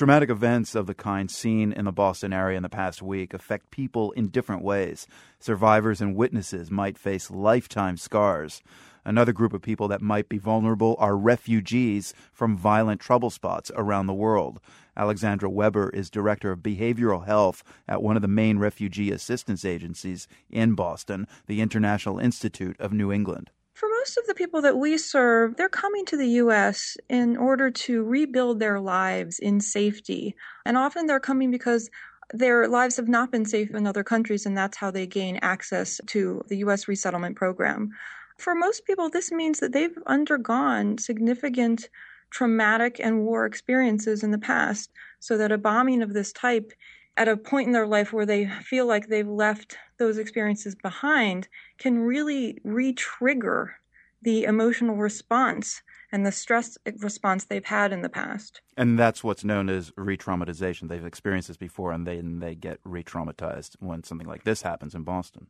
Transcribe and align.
Traumatic 0.00 0.30
events 0.30 0.74
of 0.74 0.86
the 0.86 0.94
kind 0.94 1.30
seen 1.30 1.74
in 1.74 1.84
the 1.84 1.92
Boston 1.92 2.32
area 2.32 2.56
in 2.56 2.62
the 2.62 2.70
past 2.70 3.02
week 3.02 3.34
affect 3.34 3.70
people 3.70 4.12
in 4.12 4.28
different 4.28 4.62
ways. 4.62 5.06
Survivors 5.38 6.00
and 6.00 6.16
witnesses 6.16 6.70
might 6.70 6.96
face 6.96 7.30
lifetime 7.30 7.98
scars. 7.98 8.62
Another 9.04 9.34
group 9.34 9.52
of 9.52 9.60
people 9.60 9.88
that 9.88 10.00
might 10.00 10.30
be 10.30 10.38
vulnerable 10.38 10.96
are 10.98 11.18
refugees 11.18 12.14
from 12.32 12.56
violent 12.56 12.98
trouble 12.98 13.28
spots 13.28 13.70
around 13.76 14.06
the 14.06 14.14
world. 14.14 14.58
Alexandra 14.96 15.50
Weber 15.50 15.90
is 15.90 16.08
director 16.08 16.50
of 16.50 16.60
behavioral 16.60 17.26
health 17.26 17.62
at 17.86 18.02
one 18.02 18.16
of 18.16 18.22
the 18.22 18.26
main 18.26 18.56
refugee 18.56 19.10
assistance 19.10 19.66
agencies 19.66 20.26
in 20.48 20.72
Boston, 20.72 21.26
the 21.46 21.60
International 21.60 22.18
Institute 22.18 22.80
of 22.80 22.94
New 22.94 23.12
England. 23.12 23.50
For 23.80 23.88
most 23.88 24.18
of 24.18 24.26
the 24.26 24.34
people 24.34 24.60
that 24.60 24.76
we 24.76 24.98
serve, 24.98 25.56
they're 25.56 25.70
coming 25.70 26.04
to 26.04 26.16
the 26.18 26.28
U.S. 26.42 26.98
in 27.08 27.38
order 27.38 27.70
to 27.70 28.04
rebuild 28.04 28.58
their 28.58 28.78
lives 28.78 29.38
in 29.38 29.58
safety. 29.58 30.36
And 30.66 30.76
often 30.76 31.06
they're 31.06 31.18
coming 31.18 31.50
because 31.50 31.88
their 32.34 32.68
lives 32.68 32.98
have 32.98 33.08
not 33.08 33.32
been 33.32 33.46
safe 33.46 33.70
in 33.70 33.86
other 33.86 34.04
countries, 34.04 34.44
and 34.44 34.54
that's 34.54 34.76
how 34.76 34.90
they 34.90 35.06
gain 35.06 35.38
access 35.40 35.98
to 36.08 36.42
the 36.48 36.58
U.S. 36.58 36.88
resettlement 36.88 37.36
program. 37.36 37.88
For 38.36 38.54
most 38.54 38.84
people, 38.84 39.08
this 39.08 39.32
means 39.32 39.60
that 39.60 39.72
they've 39.72 39.96
undergone 40.06 40.98
significant 40.98 41.88
traumatic 42.28 43.00
and 43.02 43.24
war 43.24 43.46
experiences 43.46 44.22
in 44.22 44.30
the 44.30 44.36
past, 44.36 44.90
so 45.20 45.38
that 45.38 45.52
a 45.52 45.56
bombing 45.56 46.02
of 46.02 46.12
this 46.12 46.34
type 46.34 46.74
at 47.16 47.28
a 47.28 47.36
point 47.36 47.66
in 47.66 47.72
their 47.72 47.86
life 47.86 48.12
where 48.12 48.26
they 48.26 48.46
feel 48.46 48.86
like 48.86 49.08
they've 49.08 49.28
left 49.28 49.76
those 49.98 50.18
experiences 50.18 50.74
behind 50.74 51.48
can 51.78 51.98
really 51.98 52.58
re-trigger 52.64 53.76
the 54.22 54.44
emotional 54.44 54.96
response 54.96 55.82
and 56.12 56.26
the 56.26 56.32
stress 56.32 56.76
response 56.98 57.44
they've 57.44 57.64
had 57.64 57.92
in 57.92 58.02
the 58.02 58.08
past. 58.08 58.60
And 58.76 58.98
that's 58.98 59.24
what's 59.24 59.44
known 59.44 59.68
as 59.68 59.92
re-traumatization. 59.96 60.88
They've 60.88 61.04
experienced 61.04 61.48
this 61.48 61.56
before 61.56 61.92
and 61.92 62.06
then 62.06 62.40
they 62.40 62.54
get 62.54 62.80
re-traumatized 62.84 63.76
when 63.80 64.04
something 64.04 64.26
like 64.26 64.44
this 64.44 64.62
happens 64.62 64.94
in 64.94 65.02
Boston. 65.02 65.46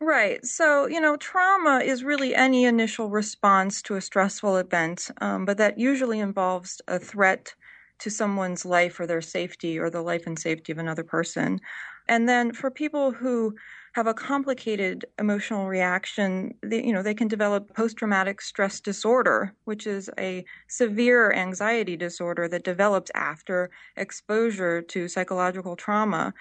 Right. 0.00 0.44
So, 0.46 0.86
you 0.86 1.00
know, 1.00 1.16
trauma 1.16 1.80
is 1.80 2.04
really 2.04 2.34
any 2.34 2.64
initial 2.64 3.10
response 3.10 3.82
to 3.82 3.96
a 3.96 4.00
stressful 4.00 4.56
event, 4.56 5.10
um, 5.20 5.44
but 5.44 5.58
that 5.58 5.78
usually 5.78 6.20
involves 6.20 6.80
a 6.86 7.00
threat 7.00 7.54
to 7.98 8.10
someone's 8.10 8.64
life 8.64 8.98
or 9.00 9.06
their 9.06 9.20
safety 9.22 9.78
or 9.78 9.90
the 9.90 10.02
life 10.02 10.26
and 10.26 10.38
safety 10.38 10.72
of 10.72 10.78
another 10.78 11.04
person. 11.04 11.60
And 12.08 12.28
then 12.28 12.52
for 12.52 12.70
people 12.70 13.12
who 13.12 13.54
have 13.94 14.06
a 14.06 14.14
complicated 14.14 15.04
emotional 15.18 15.66
reaction, 15.66 16.54
they, 16.62 16.84
you 16.84 16.92
know, 16.92 17.02
they 17.02 17.14
can 17.14 17.28
develop 17.28 17.74
post-traumatic 17.74 18.40
stress 18.40 18.80
disorder, 18.80 19.52
which 19.64 19.86
is 19.86 20.08
a 20.18 20.44
severe 20.68 21.32
anxiety 21.32 21.96
disorder 21.96 22.48
that 22.48 22.64
develops 22.64 23.10
after 23.14 23.70
exposure 23.96 24.82
to 24.82 25.08
psychological 25.08 25.76
trauma. 25.76 26.32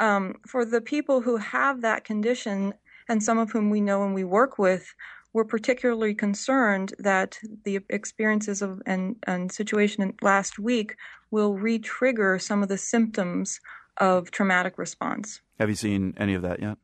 Um, 0.00 0.36
for 0.46 0.64
the 0.64 0.80
people 0.80 1.20
who 1.20 1.36
have 1.36 1.82
that 1.82 2.04
condition, 2.04 2.72
and 3.08 3.22
some 3.22 3.38
of 3.38 3.50
whom 3.50 3.68
we 3.68 3.80
know 3.80 4.04
and 4.04 4.14
we 4.14 4.24
work 4.24 4.58
with, 4.58 4.94
we're 5.32 5.44
particularly 5.44 6.14
concerned 6.14 6.94
that 6.98 7.38
the 7.64 7.80
experiences 7.88 8.62
of 8.62 8.82
and, 8.86 9.16
and 9.26 9.50
situation 9.50 10.14
last 10.22 10.58
week 10.58 10.96
will 11.30 11.54
re-trigger 11.54 12.38
some 12.38 12.62
of 12.62 12.68
the 12.68 12.78
symptoms 12.78 13.60
of 13.96 14.30
traumatic 14.30 14.78
response. 14.78 15.40
Have 15.58 15.68
you 15.68 15.74
seen 15.74 16.14
any 16.18 16.34
of 16.34 16.42
that 16.42 16.60
yet? 16.60 16.78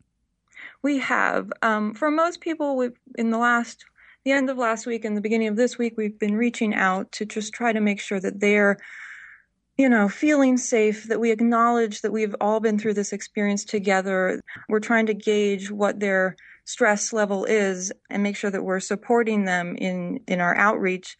We 0.82 0.98
have. 0.98 1.52
Um, 1.62 1.94
for 1.94 2.10
most 2.10 2.40
people, 2.40 2.88
in 3.16 3.30
the 3.30 3.38
last, 3.38 3.84
the 4.24 4.32
end 4.32 4.48
of 4.50 4.56
last 4.56 4.86
week 4.86 5.04
and 5.04 5.16
the 5.16 5.20
beginning 5.20 5.48
of 5.48 5.56
this 5.56 5.78
week, 5.78 5.94
we've 5.96 6.18
been 6.18 6.36
reaching 6.36 6.74
out 6.74 7.10
to 7.12 7.24
just 7.24 7.52
try 7.52 7.72
to 7.72 7.80
make 7.80 8.00
sure 8.00 8.20
that 8.20 8.40
they're, 8.40 8.78
you 9.78 9.88
know, 9.88 10.08
feeling 10.08 10.56
safe, 10.56 11.04
that 11.04 11.20
we 11.20 11.30
acknowledge 11.30 12.02
that 12.02 12.12
we've 12.12 12.34
all 12.40 12.58
been 12.58 12.78
through 12.78 12.94
this 12.94 13.12
experience 13.12 13.64
together. 13.64 14.40
We're 14.68 14.80
trying 14.80 15.06
to 15.06 15.14
gauge 15.14 15.70
what 15.70 16.00
their 16.00 16.34
stress 16.64 17.12
level 17.12 17.44
is 17.44 17.92
and 18.10 18.22
make 18.22 18.36
sure 18.36 18.50
that 18.50 18.64
we're 18.64 18.80
supporting 18.80 19.44
them 19.44 19.76
in, 19.76 20.20
in 20.26 20.40
our 20.40 20.56
outreach. 20.56 21.16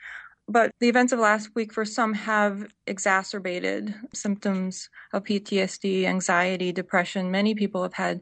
But 0.49 0.72
the 0.81 0.88
events 0.88 1.12
of 1.12 1.21
last 1.21 1.50
week 1.55 1.72
for 1.72 1.84
some 1.84 2.15
have 2.15 2.66
exacerbated 2.87 3.94
symptoms 4.12 4.91
of 5.12 5.22
PTSD, 5.22 6.04
anxiety, 6.04 6.72
depression. 6.72 7.31
Many 7.31 7.54
people 7.54 7.83
have 7.83 7.94
had 7.94 8.21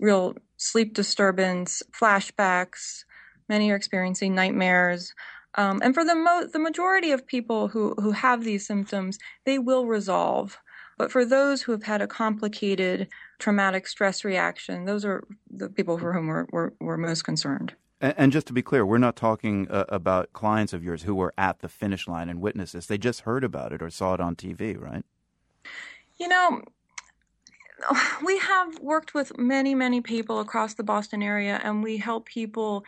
real 0.00 0.34
sleep 0.56 0.94
disturbance, 0.94 1.82
flashbacks. 1.92 3.04
Many 3.48 3.70
are 3.70 3.76
experiencing 3.76 4.34
nightmares. 4.34 5.12
Um, 5.54 5.80
and 5.82 5.94
for 5.94 6.04
the 6.04 6.14
mo- 6.14 6.46
the 6.46 6.58
majority 6.58 7.10
of 7.10 7.26
people 7.26 7.68
who, 7.68 7.94
who 7.94 8.12
have 8.12 8.44
these 8.44 8.66
symptoms, 8.66 9.18
they 9.44 9.58
will 9.58 9.86
resolve. 9.86 10.58
But 10.98 11.12
for 11.12 11.24
those 11.24 11.62
who 11.62 11.72
have 11.72 11.84
had 11.84 12.02
a 12.02 12.06
complicated 12.06 13.08
traumatic 13.38 13.86
stress 13.86 14.24
reaction, 14.24 14.84
those 14.84 15.04
are 15.04 15.24
the 15.48 15.68
people 15.68 15.96
for 15.96 16.12
whom 16.12 16.26
we're, 16.26 16.46
we're, 16.50 16.72
we're 16.80 16.96
most 16.96 17.22
concerned. 17.22 17.74
And, 18.00 18.14
and, 18.16 18.32
just 18.32 18.48
to 18.48 18.52
be 18.52 18.62
clear, 18.62 18.84
we're 18.84 18.98
not 18.98 19.16
talking 19.16 19.68
uh, 19.70 19.84
about 19.88 20.32
clients 20.32 20.72
of 20.72 20.82
yours 20.82 21.04
who 21.04 21.14
were 21.14 21.32
at 21.38 21.60
the 21.60 21.68
finish 21.68 22.08
line 22.08 22.28
and 22.28 22.40
witnessed 22.40 22.72
this. 22.72 22.86
They 22.86 22.98
just 22.98 23.20
heard 23.20 23.44
about 23.44 23.72
it 23.72 23.80
or 23.80 23.90
saw 23.90 24.14
it 24.14 24.20
on 24.20 24.34
TV, 24.34 24.78
right? 24.78 25.04
You 26.18 26.28
know, 26.28 26.62
we 28.24 28.38
have 28.38 28.78
worked 28.80 29.14
with 29.14 29.36
many, 29.38 29.74
many 29.74 30.00
people 30.00 30.40
across 30.40 30.74
the 30.74 30.84
Boston 30.84 31.22
area, 31.22 31.60
and 31.62 31.82
we 31.82 31.96
help 31.96 32.26
people 32.26 32.84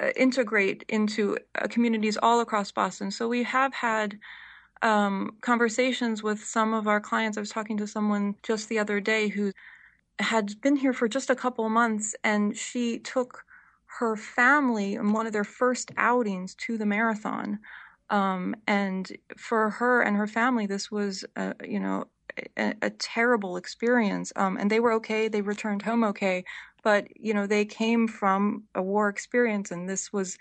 uh, 0.00 0.10
integrate 0.16 0.84
into 0.88 1.38
uh, 1.54 1.66
communities 1.68 2.18
all 2.22 2.40
across 2.40 2.72
Boston. 2.72 3.10
So 3.10 3.28
we 3.28 3.42
have 3.44 3.74
had 3.74 4.18
um, 4.82 5.32
conversations 5.40 6.22
with 6.22 6.44
some 6.44 6.74
of 6.74 6.86
our 6.88 7.00
clients. 7.00 7.38
I 7.38 7.40
was 7.40 7.50
talking 7.50 7.76
to 7.78 7.86
someone 7.86 8.34
just 8.42 8.68
the 8.68 8.78
other 8.78 9.00
day 9.00 9.28
who 9.28 9.52
had 10.18 10.60
been 10.60 10.76
here 10.76 10.92
for 10.92 11.08
just 11.08 11.30
a 11.30 11.34
couple 11.36 11.68
months, 11.68 12.14
and 12.24 12.56
she 12.56 12.98
took 12.98 13.44
her 13.98 14.16
family 14.16 14.96
one 14.96 15.26
of 15.26 15.32
their 15.32 15.44
first 15.44 15.92
outings 15.96 16.54
to 16.56 16.78
the 16.78 16.86
marathon. 16.86 17.58
Um, 18.10 18.54
and 18.66 19.10
for 19.38 19.70
her 19.70 20.02
and 20.02 20.16
her 20.16 20.26
family, 20.26 20.66
this 20.66 20.90
was, 20.90 21.24
uh, 21.36 21.54
you 21.64 21.80
know, 21.80 22.04
a, 22.58 22.74
a 22.82 22.90
terrible 22.90 23.56
experience. 23.56 24.32
Um, 24.36 24.56
and 24.56 24.70
they 24.70 24.80
were 24.80 24.92
okay; 24.94 25.28
they 25.28 25.42
returned 25.42 25.82
home 25.82 26.04
okay. 26.04 26.44
But 26.84 27.08
you 27.16 27.34
know, 27.34 27.46
they 27.46 27.64
came 27.64 28.06
from 28.06 28.64
a 28.74 28.82
war 28.82 29.08
experience, 29.08 29.70
and 29.70 29.88
this 29.88 30.12
was, 30.12 30.38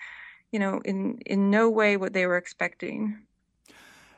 you 0.52 0.60
know, 0.60 0.82
in 0.86 1.18
in 1.26 1.50
no 1.50 1.70
way 1.70 1.98
what 1.98 2.14
they 2.14 2.28
were 2.28 2.38
expecting. 2.38 3.18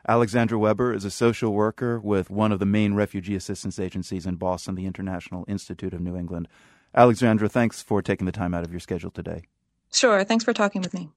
Alexandra 0.08 0.60
Weber 0.60 0.94
is 0.94 1.06
a 1.06 1.12
social 1.12 1.52
worker 1.52 2.00
with 2.00 2.30
one 2.30 2.52
of 2.52 2.60
the 2.60 2.66
main 2.66 2.94
refugee 2.94 3.36
assistance 3.36 3.80
agencies 3.80 4.26
in 4.26 4.36
Boston, 4.36 4.76
the 4.76 4.86
International 4.86 5.46
Institute 5.48 5.94
of 5.94 6.02
New 6.02 6.16
England. 6.16 6.48
Alexandra, 6.94 7.50
thanks 7.50 7.82
for 7.82 8.02
taking 8.02 8.26
the 8.26 8.32
time 8.32 8.54
out 8.54 8.64
of 8.64 8.72
your 8.72 8.80
schedule 8.80 9.10
today. 9.10 9.44
Sure. 9.92 10.24
Thanks 10.24 10.44
for 10.44 10.54
talking 10.54 10.82
with 10.82 10.94
me. 10.94 11.10